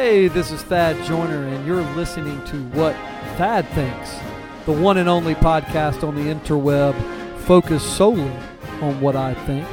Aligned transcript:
Hey, 0.00 0.28
this 0.28 0.50
is 0.50 0.62
Thad 0.62 0.96
Joyner, 1.04 1.46
and 1.46 1.66
you're 1.66 1.82
listening 1.94 2.42
to 2.46 2.64
What 2.70 2.94
Thad 3.36 3.68
Thinks, 3.68 4.18
the 4.64 4.72
one 4.72 4.96
and 4.96 5.10
only 5.10 5.34
podcast 5.34 6.02
on 6.02 6.14
the 6.14 6.34
interweb 6.34 6.94
focused 7.40 7.98
solely 7.98 8.32
on 8.80 8.98
what 9.02 9.14
I 9.14 9.34
think. 9.44 9.68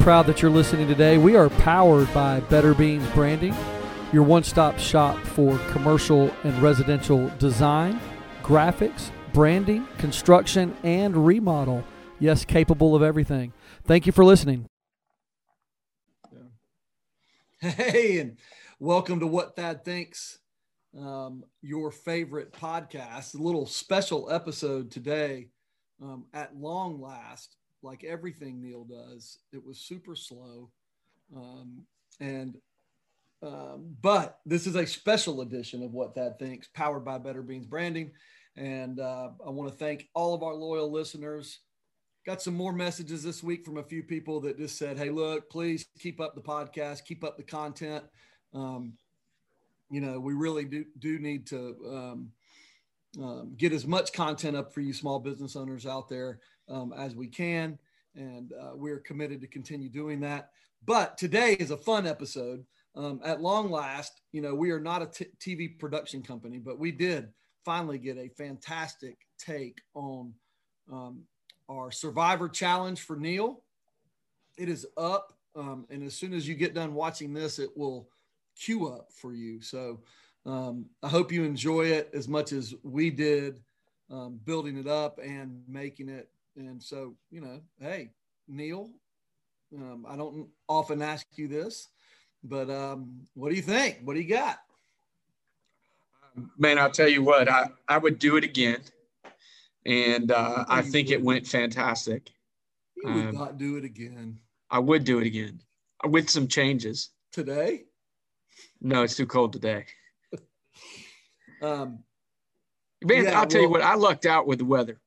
Proud 0.00 0.26
that 0.26 0.42
you're 0.42 0.50
listening 0.50 0.88
today. 0.88 1.16
We 1.16 1.36
are 1.36 1.48
powered 1.48 2.12
by 2.12 2.40
Better 2.40 2.74
Beans 2.74 3.08
Branding, 3.10 3.54
your 4.12 4.24
one 4.24 4.42
stop 4.42 4.80
shop 4.80 5.16
for 5.26 5.56
commercial 5.70 6.34
and 6.42 6.60
residential 6.60 7.28
design, 7.38 8.00
graphics, 8.42 9.12
branding, 9.32 9.86
construction, 9.98 10.76
and 10.82 11.24
remodel. 11.24 11.84
Yes, 12.18 12.44
capable 12.44 12.96
of 12.96 13.04
everything. 13.04 13.52
Thank 13.84 14.06
you 14.06 14.12
for 14.12 14.24
listening. 14.24 14.66
Hey, 17.60 18.18
and 18.18 18.36
welcome 18.80 19.18
to 19.18 19.26
What 19.26 19.56
Thad 19.56 19.84
Thinks, 19.84 20.38
um, 20.96 21.42
your 21.62 21.90
favorite 21.90 22.52
podcast. 22.52 23.34
A 23.34 23.42
little 23.42 23.66
special 23.66 24.30
episode 24.30 24.90
today. 24.90 25.48
Um, 26.00 26.26
at 26.32 26.54
long 26.56 27.00
last, 27.00 27.56
like 27.82 28.04
everything 28.04 28.60
Neil 28.60 28.84
does, 28.84 29.38
it 29.52 29.64
was 29.64 29.80
super 29.80 30.14
slow. 30.14 30.70
Um, 31.34 31.82
and 32.20 32.56
um, 33.42 33.96
but 34.00 34.38
this 34.46 34.66
is 34.66 34.76
a 34.76 34.86
special 34.86 35.40
edition 35.40 35.82
of 35.82 35.92
What 35.92 36.14
Thad 36.14 36.38
Thinks, 36.38 36.68
powered 36.68 37.04
by 37.04 37.18
Better 37.18 37.42
Beans 37.42 37.66
Branding. 37.66 38.12
And 38.56 39.00
uh, 39.00 39.30
I 39.44 39.50
want 39.50 39.70
to 39.70 39.76
thank 39.76 40.08
all 40.14 40.34
of 40.34 40.42
our 40.44 40.54
loyal 40.54 40.90
listeners. 40.90 41.60
Got 42.26 42.42
some 42.42 42.54
more 42.54 42.72
messages 42.72 43.24
this 43.24 43.42
week 43.42 43.64
from 43.64 43.78
a 43.78 43.84
few 43.84 44.04
people 44.04 44.40
that 44.42 44.58
just 44.58 44.78
said, 44.78 44.98
"Hey, 44.98 45.10
look, 45.10 45.50
please 45.50 45.86
keep 45.98 46.20
up 46.20 46.34
the 46.36 46.40
podcast, 46.40 47.04
keep 47.04 47.24
up 47.24 47.36
the 47.36 47.42
content." 47.42 48.04
Um, 48.54 48.94
you 49.90 50.00
know, 50.00 50.20
we 50.20 50.34
really 50.34 50.64
do 50.64 50.84
do 50.98 51.18
need 51.18 51.46
to 51.48 51.76
um, 51.88 52.32
um, 53.22 53.54
get 53.56 53.72
as 53.72 53.86
much 53.86 54.12
content 54.12 54.56
up 54.56 54.72
for 54.72 54.80
you 54.80 54.92
small 54.92 55.18
business 55.18 55.56
owners 55.56 55.86
out 55.86 56.08
there 56.08 56.40
um, 56.68 56.92
as 56.96 57.14
we 57.14 57.28
can, 57.28 57.78
and 58.14 58.52
uh, 58.52 58.72
we're 58.74 59.00
committed 59.00 59.40
to 59.40 59.46
continue 59.46 59.88
doing 59.88 60.20
that. 60.20 60.50
But 60.84 61.18
today 61.18 61.54
is 61.54 61.70
a 61.70 61.76
fun 61.76 62.06
episode. 62.06 62.64
Um, 62.96 63.20
at 63.24 63.40
long 63.40 63.70
last, 63.70 64.22
you 64.32 64.40
know, 64.42 64.54
we 64.54 64.70
are 64.70 64.80
not 64.80 65.02
a 65.02 65.06
t- 65.06 65.26
TV 65.38 65.78
production 65.78 66.22
company, 66.22 66.58
but 66.58 66.78
we 66.78 66.90
did 66.90 67.28
finally 67.64 67.98
get 67.98 68.16
a 68.16 68.28
fantastic 68.30 69.18
take 69.38 69.80
on 69.94 70.32
our 71.68 71.90
Survivor 71.90 72.48
Challenge 72.48 73.00
for 73.00 73.16
Neil. 73.16 73.62
It 74.56 74.68
is 74.68 74.86
up, 74.96 75.32
um, 75.54 75.86
and 75.90 76.02
as 76.02 76.14
soon 76.14 76.34
as 76.34 76.48
you 76.48 76.54
get 76.54 76.74
done 76.74 76.94
watching 76.94 77.32
this, 77.32 77.58
it 77.58 77.70
will 77.76 78.08
queue 78.58 78.88
up 78.88 79.08
for 79.12 79.32
you. 79.32 79.60
So 79.60 80.00
um, 80.46 80.86
I 81.02 81.08
hope 81.08 81.32
you 81.32 81.44
enjoy 81.44 81.86
it 81.86 82.10
as 82.14 82.28
much 82.28 82.52
as 82.52 82.74
we 82.82 83.10
did 83.10 83.60
um, 84.10 84.40
building 84.44 84.78
it 84.78 84.86
up 84.86 85.18
and 85.22 85.62
making 85.68 86.08
it. 86.08 86.28
And 86.56 86.82
so, 86.82 87.14
you 87.30 87.40
know, 87.40 87.60
hey, 87.80 88.10
Neil, 88.48 88.90
um, 89.76 90.06
I 90.08 90.16
don't 90.16 90.48
often 90.68 91.02
ask 91.02 91.26
you 91.36 91.46
this, 91.46 91.88
but 92.42 92.70
um, 92.70 93.20
what 93.34 93.50
do 93.50 93.56
you 93.56 93.62
think? 93.62 94.00
What 94.02 94.14
do 94.14 94.20
you 94.20 94.28
got? 94.28 94.58
Man, 96.56 96.78
I'll 96.78 96.90
tell 96.90 97.08
you 97.08 97.22
what, 97.22 97.48
I, 97.48 97.68
I 97.88 97.98
would 97.98 98.18
do 98.18 98.36
it 98.36 98.44
again 98.44 98.80
and 99.88 100.30
uh, 100.30 100.64
I 100.68 100.82
think 100.82 101.10
it 101.10 101.22
went 101.22 101.46
fantastic. 101.46 102.30
You 102.96 103.12
would 103.12 103.28
um, 103.28 103.34
not 103.34 103.58
do 103.58 103.76
it 103.76 103.84
again. 103.84 104.38
I 104.70 104.78
would 104.78 105.04
do 105.04 105.18
it 105.18 105.26
again 105.26 105.60
with 106.04 106.28
some 106.28 106.46
changes 106.46 107.10
today. 107.32 107.84
No, 108.80 109.02
it's 109.02 109.16
too 109.16 109.26
cold 109.26 109.52
today. 109.52 109.86
um, 111.62 112.00
man, 113.04 113.24
yeah, 113.24 113.40
I'll 113.40 113.46
tell 113.46 113.60
well, 113.60 113.62
you 113.62 113.70
what, 113.70 113.82
I 113.82 113.94
lucked 113.94 114.26
out 114.26 114.46
with 114.46 114.58
the 114.58 114.64
weather. 114.64 115.00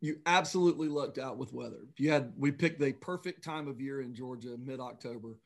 You 0.00 0.18
absolutely 0.24 0.88
lucked 0.88 1.18
out 1.18 1.36
with 1.36 1.52
weather. 1.52 1.86
You 1.98 2.10
had 2.10 2.32
we 2.38 2.52
picked 2.52 2.80
the 2.80 2.92
perfect 2.92 3.44
time 3.44 3.68
of 3.68 3.80
year 3.80 4.00
in 4.00 4.14
Georgia, 4.14 4.56
mid 4.64 4.80
October 4.80 5.36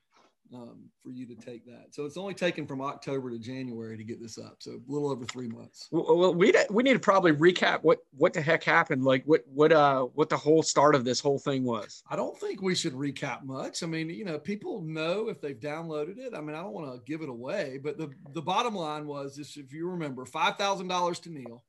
um, 0.52 0.90
for 1.02 1.10
you 1.10 1.26
to 1.26 1.34
take 1.34 1.64
that. 1.66 1.86
So 1.94 2.04
it's 2.04 2.16
only 2.16 2.34
taken 2.34 2.66
from 2.66 2.80
October 2.80 3.30
to 3.30 3.38
January 3.38 3.96
to 3.96 4.04
get 4.04 4.20
this 4.20 4.38
up. 4.38 4.56
So 4.58 4.72
a 4.72 4.92
little 4.92 5.10
over 5.10 5.24
three 5.24 5.48
months. 5.48 5.88
Well, 5.90 6.34
we 6.34 6.52
we 6.70 6.82
need 6.82 6.92
to 6.92 6.98
probably 6.98 7.32
recap 7.32 7.82
what 7.82 7.98
what 8.16 8.32
the 8.32 8.42
heck 8.42 8.62
happened, 8.62 9.04
like 9.04 9.24
what 9.24 9.42
what 9.46 9.72
uh 9.72 10.02
what 10.02 10.28
the 10.28 10.36
whole 10.36 10.62
start 10.62 10.94
of 10.94 11.04
this 11.04 11.20
whole 11.20 11.38
thing 11.38 11.64
was. 11.64 12.02
I 12.08 12.16
don't 12.16 12.38
think 12.38 12.62
we 12.62 12.74
should 12.74 12.92
recap 12.92 13.44
much. 13.44 13.82
I 13.82 13.86
mean, 13.86 14.10
you 14.10 14.24
know, 14.24 14.38
people 14.38 14.82
know 14.82 15.28
if 15.28 15.40
they've 15.40 15.58
downloaded 15.58 16.18
it. 16.18 16.34
I 16.34 16.40
mean, 16.40 16.54
I 16.54 16.62
don't 16.62 16.74
want 16.74 16.92
to 16.92 17.10
give 17.10 17.22
it 17.22 17.28
away, 17.28 17.78
but 17.82 17.96
the 17.96 18.10
the 18.32 18.42
bottom 18.42 18.74
line 18.74 19.06
was, 19.06 19.36
this, 19.36 19.56
if 19.56 19.72
you 19.72 19.88
remember, 19.88 20.24
five 20.26 20.56
thousand 20.56 20.88
dollars 20.88 21.20
to 21.20 21.30
Neil. 21.30 21.64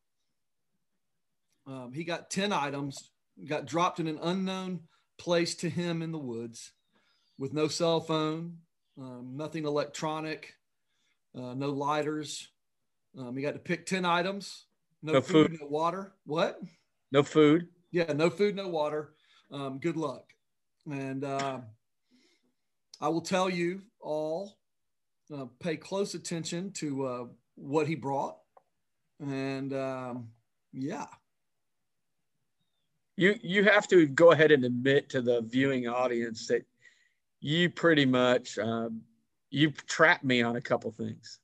Um, 1.67 1.93
he 1.93 2.03
got 2.03 2.29
ten 2.29 2.53
items, 2.53 3.11
got 3.47 3.65
dropped 3.65 3.99
in 3.99 4.07
an 4.07 4.19
unknown 4.21 4.81
place 5.17 5.55
to 5.55 5.69
him 5.69 6.01
in 6.01 6.11
the 6.11 6.19
woods 6.19 6.73
with 7.37 7.53
no 7.53 7.67
cell 7.67 7.99
phone, 7.99 8.57
um, 8.99 9.33
nothing 9.35 9.65
electronic, 9.65 10.53
uh, 11.37 11.53
no 11.53 11.69
lighters. 11.69 12.49
Um, 13.17 13.37
you 13.37 13.43
got 13.43 13.53
to 13.53 13.59
pick 13.59 13.85
10 13.85 14.05
items, 14.05 14.65
no, 15.01 15.13
no 15.13 15.21
food, 15.21 15.51
food, 15.51 15.59
no 15.61 15.67
water. 15.67 16.13
What? 16.25 16.59
No 17.11 17.23
food. 17.23 17.67
Yeah, 17.91 18.11
no 18.13 18.29
food, 18.29 18.55
no 18.55 18.67
water. 18.67 19.13
Um, 19.51 19.79
good 19.79 19.95
luck. 19.95 20.33
And 20.89 21.23
uh, 21.23 21.59
I 22.99 23.09
will 23.09 23.21
tell 23.21 23.49
you 23.49 23.81
all 23.99 24.57
uh, 25.33 25.45
pay 25.59 25.77
close 25.77 26.13
attention 26.13 26.71
to 26.73 27.05
uh, 27.05 27.25
what 27.55 27.87
he 27.87 27.95
brought. 27.95 28.37
And 29.19 29.73
um, 29.73 30.29
yeah. 30.73 31.05
You, 33.17 33.35
you 33.41 33.63
have 33.63 33.87
to 33.89 34.07
go 34.07 34.31
ahead 34.31 34.51
and 34.51 34.65
admit 34.65 35.09
to 35.09 35.21
the 35.21 35.41
viewing 35.41 35.87
audience 35.87 36.47
that 36.47 36.65
you 37.45 37.69
pretty 37.69 38.07
much 38.07 38.57
um, 38.57 39.01
you 39.51 39.69
trapped 39.69 40.23
me 40.23 40.41
on 40.41 40.55
a 40.55 40.61
couple 40.61 40.91
things. 40.91 41.39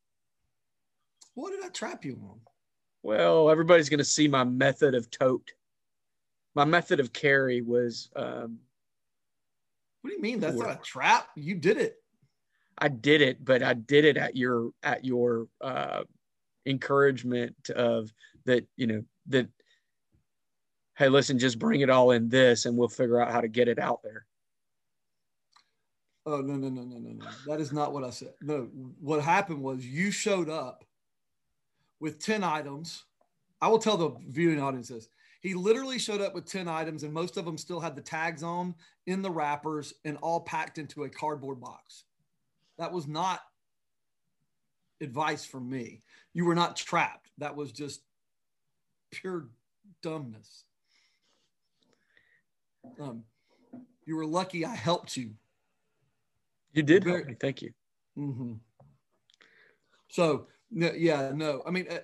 What 1.35 1.51
did 1.51 1.63
I 1.63 1.69
trap 1.69 2.03
you 2.03 2.19
on? 2.23 2.39
Well, 3.03 3.51
everybody's 3.51 3.87
going 3.87 3.99
to 3.99 4.03
see 4.03 4.27
my 4.27 4.43
method 4.43 4.95
of 4.95 5.11
tote. 5.11 5.51
My 6.55 6.65
method 6.65 6.99
of 6.99 7.13
carry 7.13 7.61
was. 7.61 8.09
Um, 8.15 8.57
what 10.01 10.09
do 10.09 10.15
you 10.15 10.21
mean? 10.21 10.39
That's 10.39 10.57
not 10.57 10.71
a 10.71 10.79
trap. 10.83 11.29
You 11.35 11.53
did 11.53 11.77
it. 11.77 11.97
I 12.79 12.87
did 12.87 13.21
it, 13.21 13.45
but 13.45 13.61
I 13.61 13.75
did 13.75 14.03
it 14.03 14.17
at 14.17 14.35
your 14.35 14.71
at 14.81 15.05
your 15.05 15.47
uh, 15.61 16.01
encouragement 16.65 17.69
of 17.75 18.11
that. 18.45 18.65
You 18.75 18.87
know 18.87 19.03
that. 19.27 19.47
Hey, 20.97 21.09
listen, 21.09 21.37
just 21.37 21.59
bring 21.59 21.81
it 21.81 21.91
all 21.91 22.09
in 22.09 22.27
this, 22.27 22.65
and 22.65 22.75
we'll 22.75 22.89
figure 22.89 23.21
out 23.21 23.31
how 23.31 23.41
to 23.41 23.47
get 23.47 23.67
it 23.67 23.77
out 23.77 24.01
there. 24.01 24.25
Oh 26.25 26.41
no 26.41 26.55
no 26.55 26.69
no 26.69 26.83
no 26.83 26.97
no 26.97 27.09
no! 27.13 27.25
That 27.47 27.59
is 27.59 27.71
not 27.71 27.93
what 27.93 28.03
I 28.03 28.11
said. 28.11 28.33
No, 28.41 28.69
what 28.99 29.23
happened 29.23 29.61
was 29.63 29.85
you 29.85 30.11
showed 30.11 30.49
up 30.49 30.85
with 31.99 32.19
ten 32.19 32.43
items. 32.43 33.03
I 33.59 33.67
will 33.67 33.79
tell 33.79 33.97
the 33.97 34.15
viewing 34.27 34.61
audience 34.61 34.89
this. 34.89 35.09
He 35.41 35.55
literally 35.55 35.97
showed 35.97 36.21
up 36.21 36.35
with 36.35 36.45
ten 36.45 36.67
items, 36.67 37.01
and 37.01 37.11
most 37.11 37.37
of 37.37 37.45
them 37.45 37.57
still 37.57 37.79
had 37.79 37.95
the 37.95 38.01
tags 38.01 38.43
on 38.43 38.75
in 39.07 39.23
the 39.23 39.31
wrappers 39.31 39.95
and 40.05 40.17
all 40.21 40.41
packed 40.41 40.77
into 40.77 41.03
a 41.03 41.09
cardboard 41.09 41.59
box. 41.59 42.03
That 42.77 42.91
was 42.91 43.07
not 43.07 43.41
advice 45.01 45.43
from 45.43 45.67
me. 45.67 46.03
You 46.33 46.45
were 46.45 46.55
not 46.55 46.75
trapped. 46.75 47.31
That 47.39 47.55
was 47.55 47.71
just 47.71 48.01
pure 49.09 49.47
dumbness. 50.03 50.65
Um, 52.99 53.23
you 54.05 54.15
were 54.15 54.25
lucky 54.25 54.65
I 54.65 54.75
helped 54.75 55.17
you 55.17 55.31
you 56.73 56.83
did 56.83 57.03
help 57.03 57.25
me. 57.25 57.35
Thank 57.39 57.61
you. 57.61 57.71
Mm-hmm. 58.17 58.53
So 60.09 60.47
yeah, 60.71 61.31
no, 61.33 61.61
I 61.65 61.71
mean, 61.71 61.87
uh, 61.89 61.99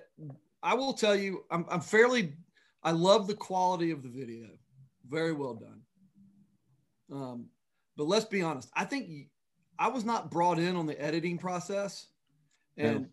I 0.62 0.74
will 0.74 0.92
tell 0.92 1.14
you, 1.14 1.44
I'm, 1.50 1.64
I'm 1.70 1.80
fairly, 1.80 2.34
I 2.82 2.90
love 2.90 3.26
the 3.26 3.34
quality 3.34 3.90
of 3.90 4.02
the 4.02 4.08
video. 4.08 4.48
Very 5.08 5.32
well 5.32 5.54
done. 5.54 5.80
Um, 7.10 7.46
but 7.96 8.06
let's 8.06 8.26
be 8.26 8.42
honest. 8.42 8.68
I 8.74 8.84
think 8.84 9.28
I 9.78 9.88
was 9.88 10.04
not 10.04 10.30
brought 10.30 10.58
in 10.58 10.76
on 10.76 10.86
the 10.86 11.00
editing 11.00 11.38
process, 11.38 12.06
and 12.76 13.00
no. 13.00 13.06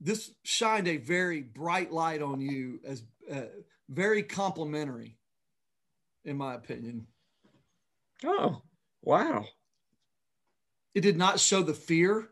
this 0.00 0.30
shined 0.44 0.88
a 0.88 0.96
very 0.96 1.42
bright 1.42 1.92
light 1.92 2.22
on 2.22 2.40
you 2.40 2.80
as 2.84 3.02
uh, 3.30 3.42
very 3.88 4.22
complimentary, 4.22 5.18
in 6.24 6.36
my 6.36 6.54
opinion. 6.54 7.06
Oh, 8.24 8.62
wow. 9.02 9.44
It 10.94 11.02
did 11.02 11.16
not 11.16 11.38
show 11.38 11.62
the 11.62 11.74
fear. 11.74 12.28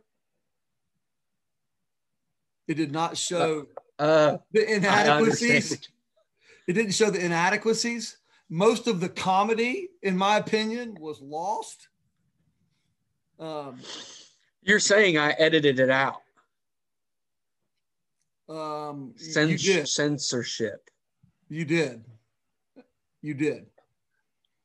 It 2.66 2.74
did 2.74 2.92
not 2.92 3.16
show 3.16 3.66
uh, 3.98 4.02
uh, 4.02 4.38
the 4.52 4.74
inadequacies. 4.74 5.88
It 6.66 6.72
didn't 6.74 6.92
show 6.92 7.10
the 7.10 7.24
inadequacies. 7.24 8.18
Most 8.50 8.86
of 8.86 9.00
the 9.00 9.08
comedy, 9.08 9.88
in 10.02 10.16
my 10.16 10.36
opinion, 10.36 10.96
was 11.00 11.20
lost. 11.20 11.88
Um, 13.38 13.78
You're 14.62 14.80
saying 14.80 15.16
I 15.16 15.30
edited 15.32 15.80
it 15.80 15.90
out. 15.90 16.20
Um, 18.48 19.14
you 19.18 19.32
Cens- 19.32 19.62
did. 19.64 19.88
censorship. 19.88 20.90
You 21.48 21.64
did. 21.64 22.04
You 23.22 23.34
did. 23.34 23.66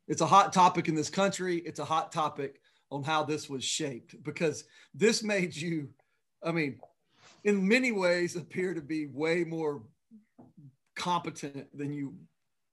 It's 0.07 0.21
a 0.21 0.25
hot 0.25 0.51
topic 0.53 0.87
in 0.89 0.95
this 0.95 1.09
country. 1.09 1.57
It's 1.57 1.79
a 1.79 1.85
hot 1.85 2.11
topic 2.11 2.59
on 2.93 3.03
how 3.03 3.23
this 3.23 3.49
was 3.49 3.63
shaped 3.63 4.23
because 4.23 4.65
this 4.93 5.23
made 5.23 5.55
you, 5.55 5.89
I 6.43 6.51
mean, 6.51 6.79
in 7.43 7.67
many 7.67 7.91
ways 7.91 8.35
appear 8.35 8.75
to 8.75 8.81
be 8.81 9.07
way 9.07 9.43
more 9.43 9.81
competent 10.95 11.75
than 11.75 11.91
you 11.91 12.13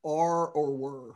are 0.04 0.48
or 0.48 0.76
were. 0.76 1.14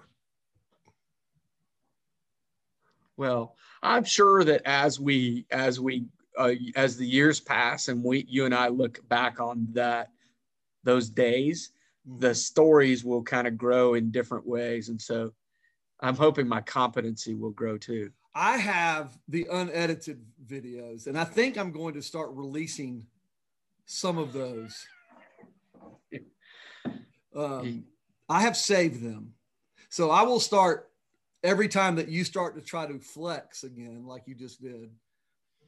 Well, 3.18 3.56
I'm 3.82 4.04
sure 4.04 4.42
that 4.42 4.62
as 4.64 4.98
we 4.98 5.44
as 5.50 5.78
we 5.78 6.06
uh, 6.38 6.54
as 6.74 6.96
the 6.96 7.06
years 7.06 7.38
pass 7.38 7.88
and 7.88 8.02
we 8.02 8.24
you 8.26 8.46
and 8.46 8.54
I 8.54 8.68
look 8.68 9.06
back 9.10 9.38
on 9.38 9.68
that 9.72 10.10
those 10.82 11.10
days, 11.10 11.72
the 12.18 12.34
stories 12.34 13.04
will 13.04 13.22
kind 13.22 13.46
of 13.46 13.58
grow 13.58 13.94
in 13.94 14.10
different 14.10 14.46
ways, 14.46 14.88
and 14.88 15.00
so 15.00 15.32
I'm 16.00 16.16
hoping 16.16 16.48
my 16.48 16.62
competency 16.62 17.34
will 17.34 17.52
grow 17.52 17.76
too. 17.76 18.10
I 18.34 18.56
have 18.56 19.16
the 19.28 19.46
unedited 19.50 20.24
videos, 20.44 21.06
and 21.06 21.16
I 21.18 21.24
think 21.24 21.56
I'm 21.56 21.70
going 21.70 21.94
to 21.94 22.02
start 22.02 22.30
releasing 22.32 23.06
some 23.86 24.18
of 24.18 24.32
those. 24.32 24.86
Um, 27.36 27.86
I 28.28 28.42
have 28.42 28.56
saved 28.56 29.02
them. 29.02 29.32
So 29.88 30.10
I 30.10 30.22
will 30.22 30.38
start 30.38 30.90
every 31.42 31.66
time 31.66 31.96
that 31.96 32.08
you 32.08 32.22
start 32.22 32.54
to 32.56 32.62
try 32.62 32.86
to 32.86 32.98
flex 33.00 33.64
again, 33.64 34.06
like 34.06 34.22
you 34.26 34.36
just 34.36 34.62
did, 34.62 34.90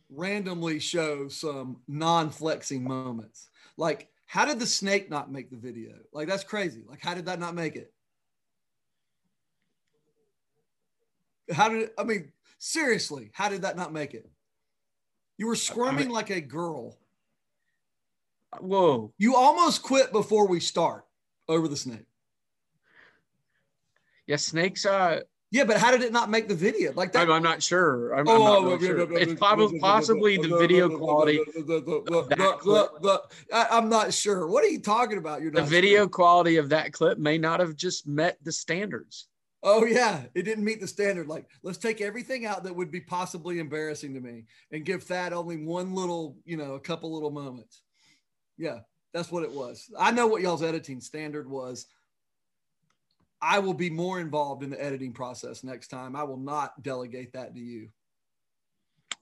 randomly 0.08 0.78
show 0.78 1.28
some 1.28 1.78
non 1.88 2.30
flexing 2.30 2.84
moments. 2.84 3.48
Like, 3.76 4.08
how 4.26 4.44
did 4.44 4.58
the 4.58 4.66
snake 4.66 5.10
not 5.10 5.30
make 5.30 5.50
the 5.50 5.56
video? 5.56 5.92
Like, 6.12 6.28
that's 6.28 6.44
crazy. 6.44 6.82
Like, 6.88 7.00
how 7.02 7.14
did 7.14 7.26
that 7.26 7.40
not 7.40 7.54
make 7.54 7.76
it? 7.76 7.92
How 11.52 11.68
did, 11.68 11.90
I 11.98 12.04
mean, 12.04 12.32
seriously, 12.58 13.30
how 13.32 13.48
did 13.48 13.62
that 13.62 13.76
not 13.76 13.92
make 13.92 14.14
it? 14.14 14.28
You 15.38 15.46
were 15.46 15.56
squirming 15.56 16.08
like 16.10 16.30
a 16.30 16.40
girl. 16.40 16.96
Whoa! 18.60 19.12
You 19.18 19.36
almost 19.36 19.82
quit 19.82 20.12
before 20.12 20.46
we 20.48 20.60
start 20.60 21.04
over 21.48 21.68
the 21.68 21.76
snake. 21.76 22.06
Yeah, 24.26 24.36
snakes. 24.36 24.86
Uh, 24.86 25.20
Yeah, 25.50 25.64
but 25.64 25.76
how 25.76 25.90
did 25.90 26.02
it 26.02 26.10
not 26.12 26.30
make 26.30 26.48
the 26.48 26.54
video? 26.54 26.92
Like 26.94 27.12
that. 27.12 27.22
I'm, 27.22 27.30
I'm 27.30 27.42
not 27.42 27.62
sure. 27.62 28.12
I'm, 28.14 28.26
I'm 28.28 28.36
Oh, 28.40 28.44
not 28.44 28.80
really 28.80 28.86
sure. 28.86 29.18
It's 29.18 29.34
probably 29.34 29.78
possibly 29.78 30.36
the 30.38 30.56
video 30.56 30.88
quality. 30.88 31.40
I, 33.52 33.66
I'm 33.70 33.88
not 33.88 34.12
sure. 34.14 34.46
What 34.48 34.64
are 34.64 34.68
you 34.68 34.80
talking 34.80 35.18
about? 35.18 35.42
You're 35.42 35.50
The 35.52 35.62
video 35.62 36.00
sure. 36.02 36.08
quality 36.08 36.56
of 36.56 36.70
that 36.70 36.92
clip 36.92 37.18
may 37.18 37.38
not 37.38 37.60
have 37.60 37.76
just 37.76 38.06
met 38.06 38.38
the 38.42 38.52
standards. 38.52 39.28
Oh 39.68 39.84
yeah, 39.84 40.22
it 40.32 40.44
didn't 40.44 40.64
meet 40.64 40.80
the 40.80 40.86
standard. 40.86 41.26
Like, 41.26 41.50
let's 41.64 41.76
take 41.76 42.00
everything 42.00 42.46
out 42.46 42.62
that 42.62 42.76
would 42.76 42.92
be 42.92 43.00
possibly 43.00 43.58
embarrassing 43.58 44.14
to 44.14 44.20
me 44.20 44.44
and 44.70 44.84
give 44.84 45.02
Thad 45.02 45.32
only 45.32 45.56
one 45.56 45.92
little, 45.92 46.36
you 46.44 46.56
know, 46.56 46.74
a 46.74 46.80
couple 46.80 47.12
little 47.12 47.32
moments. 47.32 47.82
Yeah, 48.56 48.78
that's 49.12 49.32
what 49.32 49.42
it 49.42 49.50
was. 49.50 49.90
I 49.98 50.12
know 50.12 50.28
what 50.28 50.40
y'all's 50.40 50.62
editing 50.62 51.00
standard 51.00 51.50
was. 51.50 51.86
I 53.42 53.58
will 53.58 53.74
be 53.74 53.90
more 53.90 54.20
involved 54.20 54.62
in 54.62 54.70
the 54.70 54.82
editing 54.82 55.12
process 55.12 55.64
next 55.64 55.88
time. 55.88 56.14
I 56.14 56.22
will 56.22 56.38
not 56.38 56.80
delegate 56.84 57.32
that 57.32 57.52
to 57.54 57.60
you. 57.60 57.88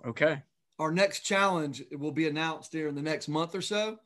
Okay. 0.07 0.43
our 0.79 0.93
next 0.93 1.21
challenge 1.21 1.83
will 1.93 2.13
be 2.13 2.29
announced 2.29 2.71
here 2.73 2.89
in 2.89 2.95
the 2.95 3.03
next 3.03 3.29
month 3.29 3.55
or 3.55 3.63
so. 3.63 3.99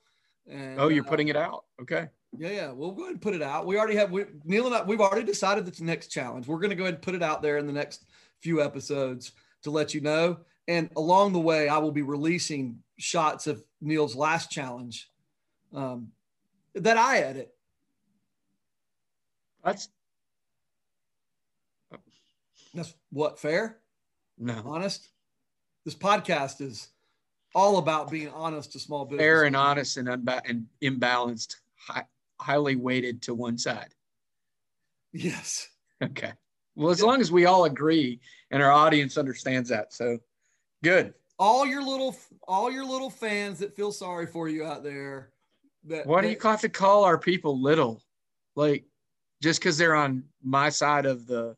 And, 0.48 0.78
Oh, 0.78 0.86
you're 0.88 1.04
uh, 1.04 1.08
putting 1.08 1.28
it 1.28 1.36
out. 1.36 1.64
Okay. 1.82 2.08
Yeah, 2.36 2.50
yeah. 2.50 2.70
We'll 2.72 2.92
go 2.92 3.02
ahead 3.02 3.12
and 3.12 3.22
put 3.22 3.34
it 3.34 3.42
out. 3.42 3.66
We 3.66 3.78
already 3.78 3.96
have 3.96 4.10
we, 4.10 4.24
Neil 4.44 4.66
and 4.66 4.74
I. 4.74 4.82
We've 4.82 5.00
already 5.00 5.24
decided 5.24 5.64
that's 5.64 5.78
the 5.78 5.84
next 5.84 6.08
challenge. 6.08 6.46
We're 6.46 6.58
going 6.58 6.70
to 6.70 6.76
go 6.76 6.84
ahead 6.84 6.94
and 6.94 7.02
put 7.02 7.14
it 7.14 7.22
out 7.22 7.42
there 7.42 7.58
in 7.58 7.66
the 7.66 7.72
next 7.72 8.04
few 8.40 8.62
episodes 8.62 9.32
to 9.62 9.70
let 9.70 9.94
you 9.94 10.00
know. 10.00 10.38
And 10.66 10.90
along 10.96 11.32
the 11.32 11.40
way, 11.40 11.68
I 11.68 11.78
will 11.78 11.92
be 11.92 12.02
releasing 12.02 12.80
shots 12.98 13.46
of 13.46 13.64
Neil's 13.80 14.14
last 14.14 14.50
challenge 14.50 15.10
um, 15.72 16.08
that 16.74 16.98
I 16.98 17.18
edit. 17.18 17.54
That's 19.64 19.88
That's 22.74 22.94
what 23.10 23.38
fair, 23.38 23.78
no 24.38 24.62
honest. 24.64 25.08
This 25.84 25.94
podcast 25.94 26.60
is 26.60 26.88
all 27.54 27.78
about 27.78 28.10
being 28.10 28.28
honest 28.28 28.72
to 28.72 28.78
small 28.78 29.04
business. 29.04 29.20
fair 29.20 29.44
and 29.44 29.56
honest 29.56 29.96
and, 29.96 30.06
unba- 30.06 30.42
and 30.48 30.66
imbalanced, 30.82 31.56
high, 31.76 32.04
highly 32.40 32.76
weighted 32.76 33.22
to 33.22 33.34
one 33.34 33.58
side. 33.58 33.94
Yes. 35.12 35.68
Okay. 36.02 36.32
Well, 36.76 36.90
as 36.90 37.02
long 37.02 37.20
as 37.20 37.32
we 37.32 37.46
all 37.46 37.64
agree 37.64 38.20
and 38.50 38.62
our 38.62 38.70
audience 38.70 39.18
understands 39.18 39.68
that, 39.70 39.92
so 39.92 40.18
good. 40.84 41.12
all 41.38 41.66
your 41.66 41.82
little 41.82 42.16
all 42.46 42.70
your 42.70 42.84
little 42.84 43.10
fans 43.10 43.58
that 43.58 43.74
feel 43.74 43.90
sorry 43.92 44.26
for 44.26 44.48
you 44.48 44.64
out 44.64 44.84
there 44.84 45.30
that 45.84 46.06
Why 46.06 46.20
do 46.22 46.28
you 46.28 46.36
have 46.42 46.60
to 46.60 46.68
call 46.68 47.04
our 47.04 47.18
people 47.18 47.60
little? 47.60 48.02
Like, 48.54 48.84
just 49.42 49.60
because 49.60 49.76
they're 49.78 49.94
on 49.96 50.24
my 50.42 50.68
side 50.68 51.06
of 51.06 51.26
the 51.26 51.56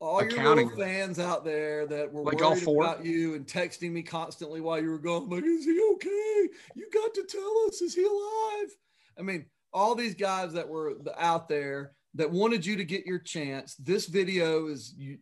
all 0.00 0.20
your 0.22 0.30
accounting. 0.30 0.68
little 0.68 0.82
fans 0.84 1.18
out 1.18 1.44
there 1.44 1.86
that 1.86 2.12
were 2.12 2.22
Like 2.24 2.42
all 2.42 2.50
worried 2.52 2.62
four? 2.62 2.84
about 2.84 3.04
you 3.04 3.34
and 3.34 3.46
texting 3.46 3.90
me 3.92 4.02
constantly 4.02 4.60
while 4.60 4.80
you 4.82 4.90
were 4.90 4.98
gone 4.98 5.28
like 5.30 5.44
is 5.44 5.64
he 5.64 5.80
okay 5.94 6.48
you 6.74 6.88
got 6.92 7.14
to 7.14 7.24
tell 7.24 7.54
us 7.68 7.80
is 7.80 7.94
he 7.94 8.04
alive 8.04 8.76
i 9.18 9.22
mean 9.22 9.46
all 9.74 9.94
these 9.94 10.14
guys 10.14 10.54
that 10.54 10.66
were 10.66 10.94
out 11.18 11.48
there 11.48 11.92
that 12.14 12.30
wanted 12.30 12.64
you 12.64 12.76
to 12.76 12.84
get 12.84 13.04
your 13.04 13.18
chance 13.18 13.74
this 13.74 14.06
video 14.06 14.68
is 14.68 14.94
you, 14.96 15.18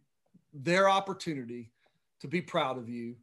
their 0.52 0.88
opportunity 0.88 1.72
to 2.20 2.28
be 2.28 2.40
proud 2.40 2.78
of 2.78 2.88
you 2.88 3.16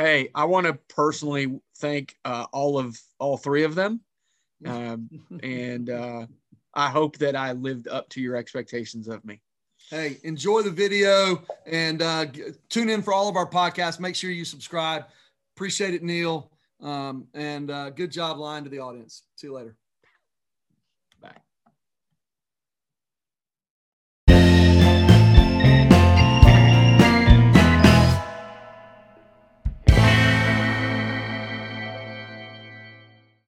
hey, 0.00 0.30
I 0.34 0.44
want 0.44 0.66
to 0.66 0.74
personally 0.88 1.60
thank 1.76 2.16
uh, 2.24 2.46
all 2.52 2.78
of 2.78 2.98
all 3.18 3.36
three 3.36 3.64
of 3.64 3.74
them, 3.74 4.00
um, 4.66 5.08
and 5.42 5.90
uh, 5.90 6.26
I 6.74 6.88
hope 6.88 7.18
that 7.18 7.36
I 7.36 7.52
lived 7.52 7.88
up 7.88 8.08
to 8.10 8.20
your 8.20 8.36
expectations 8.36 9.08
of 9.08 9.24
me. 9.24 9.40
Hey, 9.90 10.18
enjoy 10.22 10.62
the 10.62 10.70
video 10.70 11.42
and 11.66 12.00
uh, 12.00 12.26
tune 12.68 12.88
in 12.88 13.02
for 13.02 13.12
all 13.12 13.28
of 13.28 13.36
our 13.36 13.48
podcasts. 13.48 13.98
Make 13.98 14.14
sure 14.14 14.30
you 14.30 14.44
subscribe. 14.44 15.06
Appreciate 15.56 15.94
it, 15.94 16.02
Neil. 16.02 16.50
Um, 16.82 17.26
and 17.34 17.70
uh, 17.70 17.90
good 17.90 18.10
job 18.10 18.38
lying 18.38 18.64
to 18.64 18.70
the 18.70 18.78
audience. 18.78 19.24
See 19.36 19.48
you 19.48 19.54
later. 19.54 19.76
Bye. 21.20 21.36